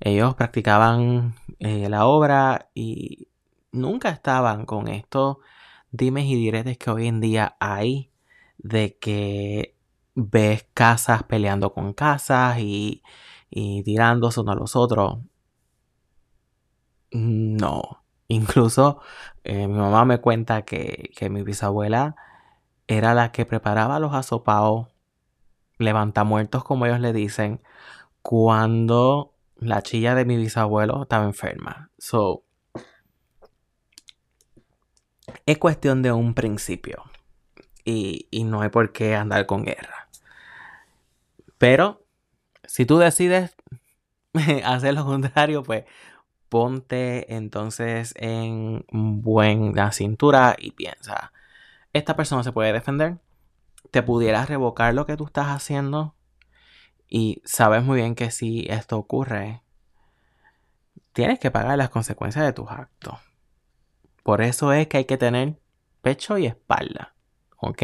Ellos 0.00 0.34
practicaban 0.34 1.34
eh, 1.58 1.88
la 1.88 2.06
obra 2.06 2.70
y 2.74 3.28
nunca 3.72 4.10
estaban 4.10 4.64
con 4.66 4.88
esto 4.88 5.40
dimes 5.90 6.24
y 6.26 6.34
diretes 6.34 6.78
que 6.78 6.90
hoy 6.90 7.06
en 7.06 7.20
día 7.20 7.56
hay 7.60 8.10
de 8.58 8.98
que 8.98 9.76
ves 10.14 10.66
casas 10.74 11.22
peleando 11.24 11.72
con 11.72 11.92
casas 11.94 12.58
y, 12.58 13.02
y 13.50 13.82
tirándose 13.84 14.40
unos 14.40 14.56
a 14.56 14.58
los 14.58 14.76
otros. 14.76 15.18
No. 17.10 18.04
Incluso 18.28 19.00
eh, 19.44 19.66
mi 19.68 19.78
mamá 19.78 20.04
me 20.04 20.20
cuenta 20.20 20.62
que, 20.62 21.10
que, 21.16 21.30
mi 21.30 21.42
bisabuela 21.42 22.16
era 22.86 23.14
la 23.14 23.32
que 23.32 23.46
preparaba 23.46 23.98
los 24.00 24.14
asopados, 24.14 24.88
levantamuertos 25.78 26.64
como 26.64 26.86
ellos 26.86 27.00
le 27.00 27.12
dicen, 27.12 27.62
cuando 28.22 29.34
la 29.58 29.82
chilla 29.82 30.14
de 30.14 30.24
mi 30.24 30.36
bisabuelo 30.36 31.02
estaba 31.02 31.24
enferma. 31.24 31.90
So, 31.98 32.44
es 35.46 35.58
cuestión 35.58 36.02
de 36.02 36.12
un 36.12 36.34
principio. 36.34 37.04
Y, 37.84 38.28
y 38.30 38.44
no 38.44 38.60
hay 38.60 38.68
por 38.68 38.92
qué 38.92 39.14
andar 39.14 39.46
con 39.46 39.64
guerra. 39.64 40.08
Pero, 41.56 42.04
si 42.64 42.84
tú 42.86 42.98
decides 42.98 43.56
hacer 44.64 44.94
lo 44.94 45.04
contrario, 45.04 45.62
pues 45.62 45.84
ponte 46.48 47.34
entonces 47.34 48.14
en 48.16 48.84
buena 48.90 49.92
cintura 49.92 50.56
y 50.58 50.72
piensa, 50.72 51.32
esta 51.92 52.16
persona 52.16 52.42
se 52.42 52.52
puede 52.52 52.72
defender, 52.72 53.18
te 53.90 54.02
pudiera 54.02 54.44
revocar 54.46 54.94
lo 54.94 55.06
que 55.06 55.16
tú 55.16 55.26
estás 55.26 55.48
haciendo 55.48 56.14
y 57.08 57.42
sabes 57.44 57.82
muy 57.82 57.96
bien 57.96 58.14
que 58.14 58.30
si 58.30 58.66
esto 58.68 58.98
ocurre, 58.98 59.62
tienes 61.12 61.38
que 61.38 61.50
pagar 61.50 61.78
las 61.78 61.90
consecuencias 61.90 62.44
de 62.44 62.52
tus 62.52 62.70
actos. 62.70 63.18
Por 64.22 64.42
eso 64.42 64.72
es 64.72 64.88
que 64.88 64.98
hay 64.98 65.04
que 65.06 65.16
tener 65.16 65.58
pecho 66.02 66.38
y 66.38 66.46
espalda. 66.46 67.14
¿Ok? 67.56 67.82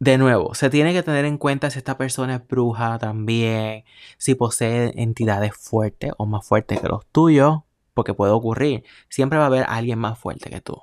De 0.00 0.16
nuevo, 0.16 0.54
se 0.54 0.70
tiene 0.70 0.92
que 0.92 1.02
tener 1.02 1.26
en 1.26 1.36
cuenta 1.36 1.70
si 1.70 1.78
esta 1.78 1.98
persona 1.98 2.36
es 2.36 2.48
bruja 2.48 2.98
también, 2.98 3.84
si 4.16 4.34
posee 4.34 4.92
entidades 5.00 5.54
fuertes 5.54 6.12
o 6.16 6.24
más 6.24 6.46
fuertes 6.46 6.80
que 6.80 6.88
los 6.88 7.06
tuyos, 7.06 7.60
porque 7.92 8.14
puede 8.14 8.32
ocurrir. 8.32 8.82
Siempre 9.10 9.38
va 9.38 9.44
a 9.44 9.48
haber 9.48 9.66
alguien 9.68 9.98
más 9.98 10.18
fuerte 10.18 10.48
que 10.48 10.62
tú. 10.62 10.82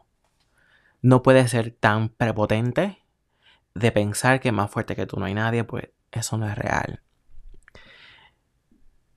No 1.01 1.23
puede 1.23 1.47
ser 1.47 1.71
tan 1.71 2.09
prepotente 2.09 2.99
de 3.77 3.91
pensar 3.91 4.39
que 4.39 4.51
más 4.51 4.71
fuerte 4.71 4.95
que 4.95 5.05
tú 5.05 5.19
no 5.19 5.25
hay 5.25 5.33
nadie, 5.33 5.63
pues 5.63 5.89
eso 6.11 6.37
no 6.37 6.47
es 6.47 6.55
real. 6.57 7.01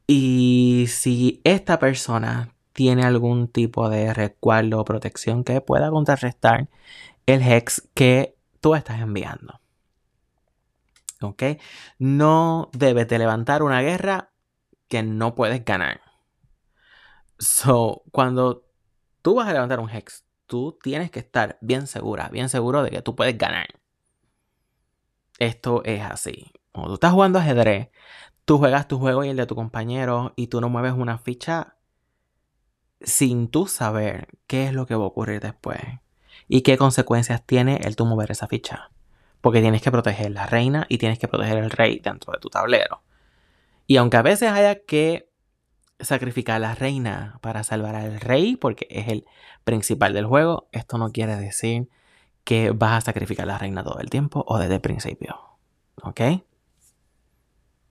Y 0.06 0.86
si 0.88 1.40
esta 1.44 1.78
persona 1.78 2.54
tiene 2.72 3.04
algún 3.04 3.48
tipo 3.48 3.88
de 3.88 4.14
resguardo 4.14 4.80
o 4.80 4.84
protección 4.84 5.44
que 5.44 5.60
pueda 5.60 5.90
contrarrestar 5.90 6.68
el 7.26 7.42
hex 7.42 7.88
que 7.94 8.36
tú 8.60 8.74
estás 8.74 9.00
enviando. 9.00 9.60
¿Ok? 11.20 11.42
No 11.98 12.70
debes 12.72 13.08
de 13.08 13.18
levantar 13.18 13.62
una 13.62 13.82
guerra 13.82 14.30
que 14.88 15.02
no 15.02 15.34
puedes 15.34 15.64
ganar. 15.64 16.00
So, 17.38 18.02
cuando 18.10 18.64
tú 19.22 19.34
vas 19.34 19.48
a 19.48 19.52
levantar 19.52 19.80
un 19.80 19.90
hex, 19.90 20.24
tú 20.46 20.78
tienes 20.82 21.10
que 21.10 21.20
estar 21.20 21.58
bien 21.60 21.86
segura, 21.86 22.28
bien 22.28 22.48
seguro 22.48 22.82
de 22.82 22.90
que 22.90 23.02
tú 23.02 23.14
puedes 23.14 23.36
ganar. 23.36 23.79
Esto 25.40 25.82
es 25.84 26.02
así. 26.02 26.52
Cuando 26.70 26.90
tú 26.90 26.94
estás 26.94 27.12
jugando 27.12 27.38
ajedrez, 27.38 27.88
tú 28.44 28.58
juegas 28.58 28.86
tu 28.86 28.98
juego 28.98 29.24
y 29.24 29.30
el 29.30 29.36
de 29.36 29.46
tu 29.46 29.56
compañero 29.56 30.34
y 30.36 30.48
tú 30.48 30.60
no 30.60 30.68
mueves 30.68 30.92
una 30.92 31.18
ficha 31.18 31.76
sin 33.00 33.48
tú 33.48 33.66
saber 33.66 34.28
qué 34.46 34.66
es 34.66 34.74
lo 34.74 34.86
que 34.86 34.94
va 34.94 35.04
a 35.04 35.06
ocurrir 35.06 35.40
después 35.40 35.80
y 36.46 36.60
qué 36.60 36.76
consecuencias 36.76 37.42
tiene 37.46 37.80
el 37.84 37.96
tú 37.96 38.04
mover 38.04 38.30
esa 38.30 38.48
ficha. 38.48 38.90
Porque 39.40 39.62
tienes 39.62 39.80
que 39.80 39.90
proteger 39.90 40.30
la 40.30 40.44
reina 40.44 40.84
y 40.90 40.98
tienes 40.98 41.18
que 41.18 41.26
proteger 41.26 41.56
el 41.56 41.70
rey 41.70 42.00
dentro 42.00 42.34
de 42.34 42.38
tu 42.38 42.50
tablero. 42.50 43.02
Y 43.86 43.96
aunque 43.96 44.18
a 44.18 44.22
veces 44.22 44.50
haya 44.50 44.84
que 44.84 45.30
sacrificar 46.00 46.56
a 46.56 46.58
la 46.58 46.74
reina 46.74 47.38
para 47.40 47.64
salvar 47.64 47.94
al 47.94 48.20
rey, 48.20 48.56
porque 48.56 48.86
es 48.90 49.08
el 49.08 49.24
principal 49.64 50.12
del 50.12 50.26
juego, 50.26 50.68
esto 50.72 50.98
no 50.98 51.10
quiere 51.12 51.36
decir 51.36 51.88
que 52.44 52.70
vas 52.70 52.92
a 52.92 53.00
sacrificar 53.06 53.44
a 53.44 53.52
la 53.52 53.58
reina 53.58 53.84
todo 53.84 53.98
el 54.00 54.10
tiempo 54.10 54.44
o 54.46 54.58
desde 54.58 54.76
el 54.76 54.80
principio. 54.80 55.38
¿Ok? 56.02 56.20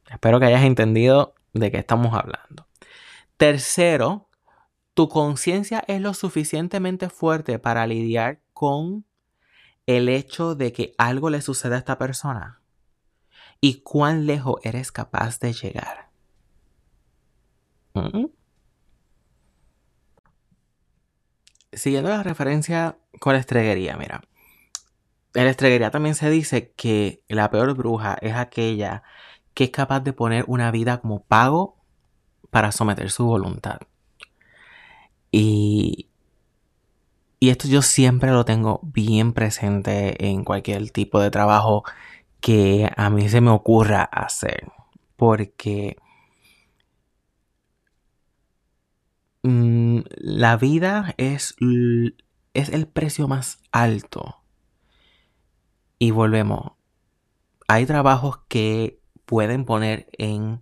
Espero 0.09 0.39
que 0.39 0.45
hayas 0.45 0.63
entendido 0.63 1.35
de 1.53 1.71
qué 1.71 1.77
estamos 1.77 2.13
hablando. 2.13 2.67
Tercero, 3.37 4.27
tu 4.93 5.07
conciencia 5.07 5.83
es 5.87 6.01
lo 6.01 6.13
suficientemente 6.13 7.09
fuerte 7.09 7.59
para 7.59 7.87
lidiar 7.87 8.41
con 8.53 9.05
el 9.85 10.09
hecho 10.09 10.55
de 10.55 10.73
que 10.73 10.93
algo 10.97 11.29
le 11.29 11.41
suceda 11.41 11.75
a 11.75 11.79
esta 11.79 11.97
persona 11.97 12.61
y 13.61 13.81
cuán 13.81 14.25
lejos 14.25 14.55
eres 14.63 14.91
capaz 14.91 15.39
de 15.39 15.53
llegar. 15.53 16.09
¿Mm? 17.93 18.25
Siguiendo 21.71 22.09
la 22.09 22.23
referencia 22.23 22.97
con 23.19 23.33
la 23.33 23.39
estreguería, 23.39 23.95
mira. 23.95 24.21
En 25.33 25.45
la 25.45 25.51
estreguería 25.51 25.91
también 25.91 26.15
se 26.15 26.29
dice 26.29 26.73
que 26.75 27.23
la 27.27 27.51
peor 27.51 27.75
bruja 27.75 28.17
es 28.21 28.35
aquella 28.35 29.03
que 29.53 29.65
es 29.65 29.69
capaz 29.71 29.99
de 30.01 30.13
poner 30.13 30.45
una 30.47 30.71
vida 30.71 31.01
como 31.01 31.23
pago 31.23 31.77
para 32.49 32.71
someter 32.71 33.11
su 33.11 33.25
voluntad. 33.25 33.79
Y, 35.31 36.09
y 37.39 37.49
esto 37.49 37.67
yo 37.67 37.81
siempre 37.81 38.31
lo 38.31 38.45
tengo 38.45 38.81
bien 38.83 39.33
presente 39.33 40.27
en 40.27 40.43
cualquier 40.43 40.89
tipo 40.91 41.19
de 41.19 41.31
trabajo 41.31 41.83
que 42.41 42.89
a 42.95 43.09
mí 43.09 43.29
se 43.29 43.41
me 43.41 43.51
ocurra 43.51 44.03
hacer. 44.03 44.71
Porque 45.15 45.97
mm, 49.43 49.99
la 50.17 50.57
vida 50.57 51.13
es, 51.17 51.55
es 52.53 52.69
el 52.69 52.87
precio 52.87 53.27
más 53.27 53.59
alto. 53.71 54.38
Y 55.99 56.11
volvemos. 56.11 56.71
Hay 57.67 57.85
trabajos 57.85 58.39
que 58.47 58.99
pueden 59.25 59.65
poner 59.65 60.09
en 60.13 60.61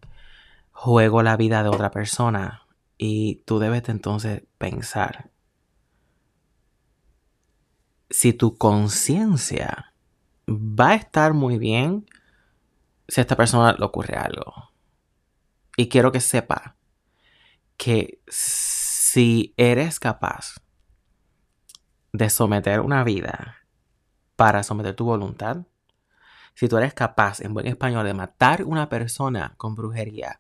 juego 0.72 1.24
la 1.24 1.38
vida 1.38 1.64
de 1.64 1.70
otra 1.70 1.92
persona 1.92 2.68
y 2.98 3.44
tú 3.46 3.60
debes 3.60 3.88
entonces 3.88 4.44
pensar 4.58 5.32
si 8.10 8.34
tu 8.34 8.58
conciencia 8.58 9.94
va 10.50 10.90
a 10.90 10.96
estar 10.96 11.34
muy 11.34 11.58
bien 11.58 12.06
si 13.08 13.22
a 13.22 13.24
esta 13.24 13.36
persona 13.36 13.74
le 13.74 13.86
ocurre 13.86 14.16
algo. 14.16 14.72
Y 15.78 15.90
quiero 15.90 16.12
que 16.12 16.20
sepa 16.20 16.76
que 17.78 18.22
si 18.28 19.54
eres 19.58 20.00
capaz 20.00 20.56
de 22.12 22.30
someter 22.30 22.80
una 22.82 23.04
vida 23.04 23.58
para 24.38 24.64
someter 24.64 24.96
tu 24.96 25.04
voluntad, 25.04 25.66
si 26.54 26.70
tú 26.70 26.78
eres 26.78 26.94
capaz, 26.94 27.42
en 27.42 27.54
buen 27.54 27.68
español, 27.68 28.06
de 28.06 28.14
matar 28.14 28.64
una 28.64 28.88
persona 28.88 29.54
con 29.58 29.76
brujería 29.76 30.40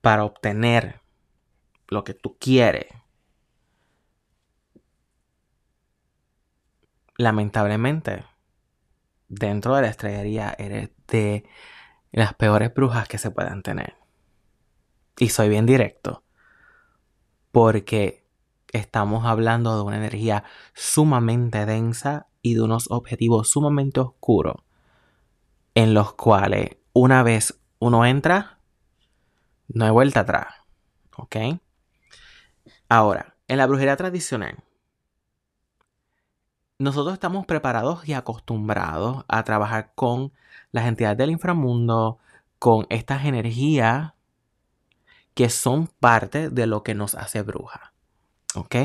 para 0.00 0.24
obtener 0.24 1.00
lo 1.88 2.02
que 2.04 2.14
tú 2.14 2.38
quieres, 2.38 2.86
lamentablemente, 7.16 8.24
dentro 9.28 9.76
de 9.76 9.82
la 9.82 9.88
estrellería 9.88 10.54
eres 10.58 10.90
de 11.08 11.44
las 12.12 12.34
peores 12.34 12.72
brujas 12.72 13.08
que 13.08 13.18
se 13.18 13.30
puedan 13.30 13.62
tener. 13.62 13.96
Y 15.18 15.28
soy 15.28 15.48
bien 15.48 15.66
directo. 15.66 16.22
Porque 17.52 18.24
estamos 18.72 19.24
hablando 19.24 19.76
de 19.76 19.82
una 19.82 19.96
energía 19.96 20.44
sumamente 20.74 21.66
densa 21.66 22.28
y 22.44 22.54
de 22.54 22.60
unos 22.60 22.90
objetivos 22.90 23.48
sumamente 23.48 24.00
oscuros 24.00 24.56
en 25.74 25.94
los 25.94 26.12
cuales 26.12 26.76
una 26.92 27.22
vez 27.22 27.58
uno 27.78 28.04
entra, 28.04 28.58
no 29.68 29.86
hay 29.86 29.90
vuelta 29.90 30.20
atrás. 30.20 30.48
¿Ok? 31.16 31.36
Ahora, 32.90 33.34
en 33.48 33.56
la 33.56 33.66
brujería 33.66 33.96
tradicional, 33.96 34.62
nosotros 36.78 37.14
estamos 37.14 37.46
preparados 37.46 38.06
y 38.06 38.12
acostumbrados 38.12 39.24
a 39.26 39.42
trabajar 39.44 39.92
con 39.94 40.30
las 40.70 40.86
entidades 40.86 41.16
del 41.16 41.30
inframundo, 41.30 42.18
con 42.58 42.86
estas 42.90 43.24
energías 43.24 44.12
que 45.32 45.48
son 45.48 45.86
parte 45.86 46.50
de 46.50 46.66
lo 46.66 46.82
que 46.82 46.94
nos 46.94 47.14
hace 47.14 47.40
bruja. 47.40 47.94
¿Ok? 48.54 48.76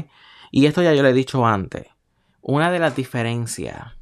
Y 0.50 0.66
esto 0.66 0.82
ya 0.82 0.94
yo 0.94 1.04
lo 1.04 1.10
he 1.10 1.14
dicho 1.14 1.46
antes. 1.46 1.88
Una 2.42 2.72
de 2.72 2.80
las 2.80 2.96
diferencias 2.96 3.98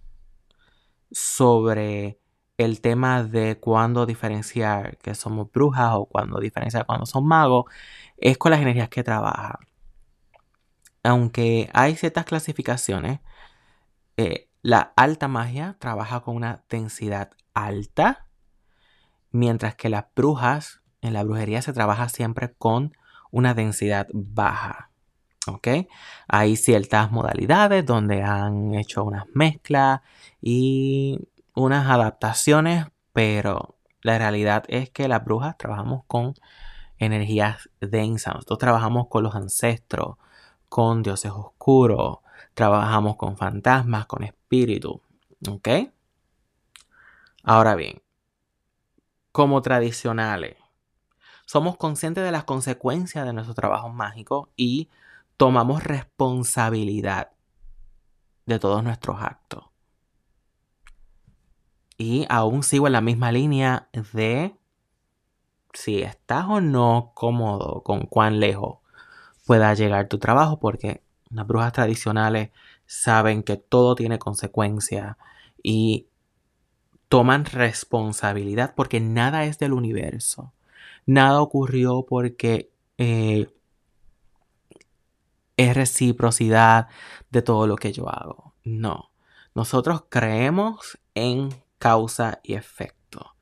sobre 1.12 2.20
el 2.58 2.82
tema 2.82 3.24
de 3.24 3.60
cuándo 3.60 4.06
diferenciar 4.06 4.98
que 4.98 5.16
somos 5.16 5.52
brujas 5.52 5.92
o 5.94 6.06
cuándo 6.06 6.40
diferenciar 6.40 6.86
cuando 6.86 7.06
son 7.06 7.26
magos 7.28 7.66
es 8.18 8.38
con 8.38 8.52
las 8.52 8.62
energías 8.62 8.90
que 8.90 9.04
trabaja 9.04 9.60
aunque 11.08 11.70
hay 11.74 11.96
ciertas 11.96 12.26
clasificaciones, 12.26 13.22
eh, 14.18 14.50
la 14.62 14.92
alta 14.98 15.30
magia 15.30 15.78
trabaja 15.80 16.20
con 16.20 16.36
una 16.36 16.66
densidad 16.70 17.32
alta, 17.54 18.28
mientras 19.32 19.76
que 19.76 19.88
las 19.88 20.06
brujas, 20.14 20.82
en 21.02 21.14
la 21.14 21.24
brujería 21.24 21.62
se 21.62 21.72
trabaja 21.72 22.10
siempre 22.10 22.54
con 22.58 22.94
una 23.32 23.54
densidad 23.54 24.08
baja. 24.14 24.92
¿Ok? 25.48 25.68
Hay 26.28 26.56
ciertas 26.56 27.12
modalidades 27.12 27.86
donde 27.86 28.24
han 28.24 28.74
hecho 28.76 29.04
unas 29.04 29.26
mezclas 29.34 30.02
y 30.42 31.20
unas 31.54 31.90
adaptaciones, 31.90 32.88
pero 33.14 33.78
la 34.02 34.18
realidad 34.18 34.64
es 34.68 34.90
que 34.90 35.08
las 35.08 35.24
brujas 35.24 35.58
trabajamos 35.58 36.04
con 36.06 36.36
energías 36.98 37.70
densas. 37.80 38.36
Nosotros 38.36 38.60
trabajamos 38.60 39.08
con 39.08 39.24
los 39.24 39.36
ancestros, 39.36 40.18
con 40.70 41.04
dioses 41.04 41.32
oscuros, 41.32 42.20
trabajamos 42.54 43.16
con 43.16 43.38
fantasmas, 43.38 44.06
con 44.06 44.24
espíritus. 44.24 44.98
¿Ok? 45.50 45.70
Ahora 47.44 47.76
bien, 47.76 48.02
como 49.32 49.62
tradicionales, 49.62 50.58
somos 51.46 51.78
conscientes 51.78 52.24
de 52.24 52.32
las 52.32 52.44
consecuencias 52.44 53.26
de 53.26 53.34
nuestro 53.34 53.54
trabajo 53.54 53.88
mágico 53.90 54.50
y 54.58 54.90
tomamos 55.38 55.84
responsabilidad 55.84 57.32
de 58.46 58.60
todos 58.60 58.84
nuestros 58.84 59.22
actos. 59.22 59.66
Y 61.98 62.26
aún 62.30 62.64
sigo 62.64 62.88
en 62.88 62.94
la 62.94 63.02
misma 63.02 63.32
línea 63.32 63.90
de 64.14 64.56
si 65.74 66.02
estás 66.02 66.46
o 66.48 66.62
no 66.62 67.12
cómodo 67.14 67.84
con 67.84 68.02
cuán 68.06 68.40
lejos 68.40 68.80
pueda 69.46 69.74
llegar 69.74 70.08
tu 70.08 70.18
trabajo, 70.18 70.60
porque 70.60 71.02
las 71.30 71.46
brujas 71.46 71.74
tradicionales 71.74 72.52
saben 72.86 73.44
que 73.44 73.58
todo 73.58 73.96
tiene 73.96 74.20
consecuencias 74.20 75.18
y 75.62 76.08
toman 77.10 77.46
responsabilidad 77.46 78.74
porque 78.76 79.00
nada 79.00 79.46
es 79.46 79.60
del 79.60 79.74
universo. 79.74 80.54
Nada 81.06 81.42
ocurrió 81.42 82.06
porque 82.08 82.72
eh, 82.98 83.48
es 85.58 85.76
reciprocidad 85.76 86.88
de 87.30 87.42
todo 87.42 87.68
lo 87.68 87.76
que 87.76 87.92
yo 87.92 88.10
hago. 88.10 88.56
No. 88.64 89.12
Nosotros 89.56 90.04
creemos 90.08 91.00
en 91.16 91.50
causa 91.80 92.40
y 92.44 92.54
efecto. 92.54 93.36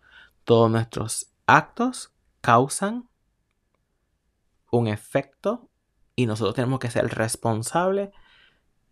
Todos 0.45 0.71
nuestros 0.71 1.27
actos 1.45 2.13
causan 2.41 3.09
un 4.71 4.87
efecto 4.87 5.69
y 6.15 6.25
nosotros 6.25 6.55
tenemos 6.55 6.79
que 6.79 6.89
ser 6.89 7.07
responsables 7.07 8.09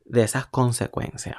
de 0.06 0.24
esas 0.24 0.48
consecuencias. 0.48 1.38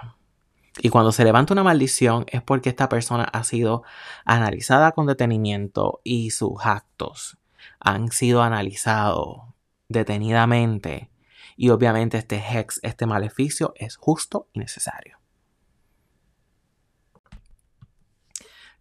Y 0.78 0.88
cuando 0.88 1.12
se 1.12 1.24
levanta 1.24 1.52
una 1.52 1.62
maldición 1.62 2.24
es 2.28 2.42
porque 2.42 2.70
esta 2.70 2.88
persona 2.88 3.24
ha 3.24 3.44
sido 3.44 3.84
analizada 4.24 4.92
con 4.92 5.06
detenimiento 5.06 6.00
y 6.02 6.30
sus 6.30 6.64
actos 6.64 7.38
han 7.78 8.10
sido 8.10 8.42
analizados 8.42 9.42
detenidamente 9.88 11.10
y 11.56 11.70
obviamente 11.70 12.18
este 12.18 12.36
hex, 12.36 12.80
este 12.82 13.06
maleficio 13.06 13.72
es 13.76 13.96
justo 13.96 14.48
y 14.52 14.58
necesario. 14.58 15.18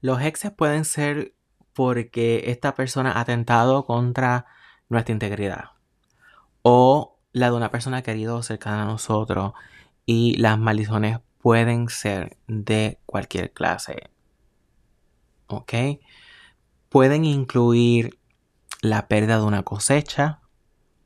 Los 0.01 0.21
hexes 0.21 0.51
pueden 0.51 0.85
ser 0.85 1.35
porque 1.73 2.43
esta 2.47 2.75
persona 2.75 3.13
ha 3.13 3.21
atentado 3.21 3.85
contra 3.85 4.45
nuestra 4.89 5.13
integridad 5.13 5.71
o 6.61 7.19
la 7.31 7.49
de 7.49 7.55
una 7.57 7.71
persona 7.71 8.01
querida 8.01 8.35
o 8.35 8.43
cercana 8.43 8.83
a 8.83 8.85
nosotros 8.85 9.53
y 10.05 10.35
las 10.37 10.59
maldiciones 10.59 11.19
pueden 11.39 11.89
ser 11.89 12.37
de 12.47 12.99
cualquier 13.05 13.51
clase. 13.51 14.09
¿Ok? 15.47 15.73
Pueden 16.89 17.25
incluir 17.25 18.19
la 18.81 19.07
pérdida 19.07 19.37
de 19.37 19.43
una 19.43 19.63
cosecha 19.63 20.41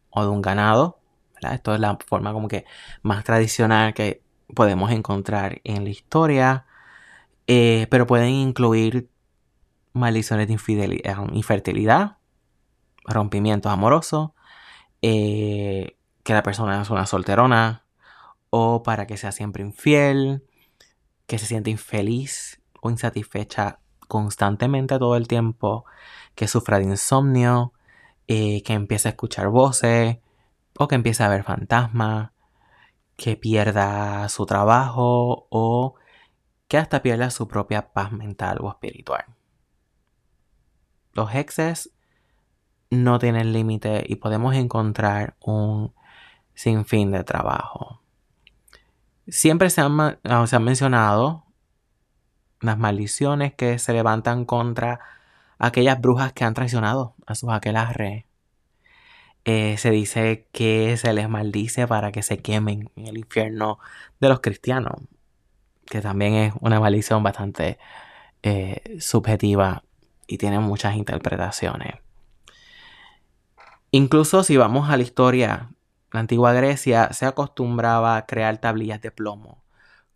o 0.10 0.24
de 0.24 0.30
un 0.30 0.42
ganado 0.42 1.00
esto 1.42 1.74
es 1.74 1.80
la 1.80 1.98
forma 2.06 2.34
como 2.34 2.48
que 2.48 2.66
más 3.04 3.24
tradicional 3.24 3.94
que 3.94 4.22
podemos 4.54 4.92
encontrar 4.92 5.62
en 5.64 5.84
la 5.84 5.90
historia. 5.90 6.66
Eh, 7.48 7.88
pero 7.90 8.06
pueden 8.06 8.30
incluir 8.30 9.10
maldiciones 9.94 10.48
de 10.50 10.54
eh, 10.54 11.16
infertilidad, 11.34 12.18
rompimientos 13.06 13.72
amorosos, 13.72 14.32
eh, 15.02 15.98
que 16.24 16.34
la 16.34 16.44
persona 16.44 16.82
es 16.82 16.90
una 16.90 17.06
solterona, 17.06 17.86
o 18.50 18.84
para 18.84 19.08
que 19.08 19.18
sea 19.18 19.32
siempre 19.32 19.64
infiel, 19.64 20.44
que 21.26 21.38
se 21.40 21.46
siente 21.46 21.70
infeliz 21.70 22.62
o 22.82 22.90
insatisfecha 22.90 23.80
constantemente 24.08 25.00
todo 25.00 25.16
el 25.16 25.28
tiempo, 25.28 25.86
que 26.36 26.48
sufra 26.48 26.80
de 26.80 26.86
insomnio, 26.86 27.74
que 28.28 28.64
empiece 28.68 29.08
a 29.08 29.12
escuchar 29.12 29.48
voces, 29.50 30.18
o 30.78 30.88
que 30.88 30.96
empiece 30.96 31.24
a 31.24 31.30
ver 31.30 31.44
fantasmas, 31.44 32.32
que 33.16 33.36
pierda 33.36 34.30
su 34.30 34.46
trabajo 34.46 35.48
o 35.50 35.96
que 36.68 36.78
hasta 36.78 37.02
pierda 37.02 37.32
su 37.32 37.48
propia 37.48 37.92
paz 37.94 38.12
mental 38.12 38.60
o 38.62 38.70
espiritual. 38.70 39.26
Los 41.14 41.34
hexes 41.34 41.92
no 42.92 43.18
tienen 43.18 43.54
límite 43.54 44.04
y 44.08 44.18
podemos 44.18 44.56
encontrar 44.56 45.36
un 45.42 45.94
sinfín 46.54 47.12
de 47.12 47.24
trabajo. 47.24 48.02
Siempre 49.28 49.70
se 49.70 49.82
han, 49.82 50.00
ah, 50.00 50.48
se 50.48 50.56
han 50.56 50.64
mencionado 50.64 51.46
las 52.62 52.78
maldiciones 52.78 53.54
que 53.54 53.80
se 53.80 53.94
levantan 53.94 54.46
contra 54.46 55.00
aquellas 55.58 56.00
brujas 56.00 56.34
que 56.34 56.44
han 56.44 56.54
traicionado 56.54 57.16
a 57.26 57.36
sus 57.36 57.50
aquelarres 57.50 58.27
eh, 59.50 59.78
se 59.78 59.92
dice 59.92 60.50
que 60.52 60.98
se 60.98 61.14
les 61.14 61.30
maldice 61.30 61.88
para 61.88 62.12
que 62.12 62.22
se 62.22 62.40
quemen 62.40 62.92
en 62.98 63.08
el 63.08 63.18
infierno 63.18 63.80
de 64.20 64.28
los 64.28 64.42
cristianos, 64.42 64.96
que 65.86 66.02
también 66.02 66.34
es 66.34 66.54
una 66.60 66.82
maldición 66.82 67.24
bastante 67.24 67.80
eh, 68.44 68.98
subjetiva 69.00 69.84
y 70.28 70.38
tiene 70.38 70.60
muchas 70.60 70.98
interpretaciones. 70.98 71.94
Incluso 73.92 74.44
si 74.44 74.58
vamos 74.58 74.90
a 74.90 74.98
la 74.98 75.04
historia, 75.04 75.70
la 76.12 76.20
antigua 76.20 76.52
Grecia 76.52 77.14
se 77.14 77.26
acostumbraba 77.26 78.18
a 78.18 78.26
crear 78.26 78.58
tablillas 78.58 79.00
de 79.00 79.12
plomo 79.12 79.64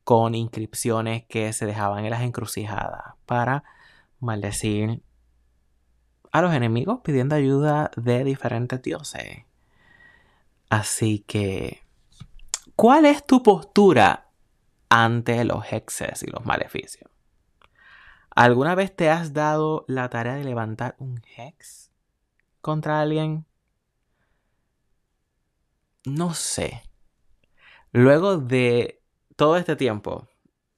con 0.03 0.35
inscripciones 0.35 1.23
que 1.23 1.53
se 1.53 1.65
dejaban 1.65 2.03
en 2.03 2.11
las 2.11 2.23
encrucijadas 2.23 3.13
para 3.25 3.63
maldecir 4.19 5.01
a 6.31 6.41
los 6.41 6.53
enemigos 6.53 7.01
pidiendo 7.03 7.35
ayuda 7.35 7.91
de 7.95 8.23
diferentes 8.23 8.81
dioses. 8.81 9.45
Así 10.69 11.19
que, 11.19 11.83
¿cuál 12.75 13.05
es 13.05 13.25
tu 13.25 13.43
postura 13.43 14.29
ante 14.89 15.43
los 15.43 15.65
hexes 15.71 16.23
y 16.23 16.27
los 16.27 16.45
maleficios? 16.45 17.11
¿Alguna 18.33 18.75
vez 18.75 18.95
te 18.95 19.09
has 19.09 19.33
dado 19.33 19.83
la 19.87 20.09
tarea 20.09 20.35
de 20.35 20.45
levantar 20.45 20.95
un 20.99 21.21
hex 21.35 21.91
contra 22.61 23.01
alguien? 23.01 23.45
No 26.05 26.33
sé. 26.33 26.83
Luego 27.91 28.37
de 28.37 29.03
todo 29.35 29.57
este 29.57 29.75
tiempo 29.75 30.29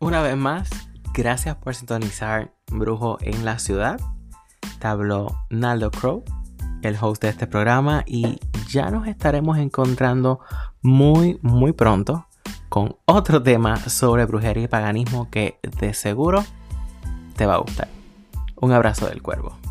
Una 0.00 0.20
vez 0.20 0.36
más, 0.36 0.68
gracias 1.14 1.54
por 1.56 1.76
sintonizar 1.76 2.52
Brujo 2.66 3.18
en 3.20 3.44
la 3.44 3.60
Ciudad. 3.60 4.00
Te 4.80 4.86
habló 4.88 5.28
Naldo 5.48 5.92
Crow. 5.92 6.24
el 6.82 6.96
host 7.00 7.22
de 7.22 7.28
este 7.28 7.46
programa, 7.46 8.02
y 8.04 8.40
ya 8.68 8.90
nos 8.90 9.06
estaremos 9.06 9.58
encontrando 9.58 10.40
muy, 10.80 11.38
muy 11.40 11.72
pronto 11.72 12.26
con 12.72 12.96
otro 13.04 13.42
tema 13.42 13.76
sobre 13.76 14.24
brujería 14.24 14.64
y 14.64 14.66
paganismo 14.66 15.28
que 15.30 15.58
de 15.78 15.92
seguro 15.92 16.42
te 17.36 17.44
va 17.44 17.56
a 17.56 17.58
gustar. 17.58 17.88
Un 18.62 18.72
abrazo 18.72 19.08
del 19.08 19.20
cuervo. 19.20 19.61